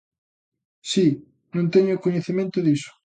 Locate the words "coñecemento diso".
2.05-2.91